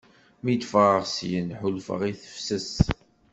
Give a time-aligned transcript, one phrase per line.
[0.43, 2.71] mi d-ffɣeɣ syen ḥulfaɣ i tefses.